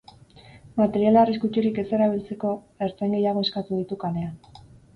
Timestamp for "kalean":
4.07-4.61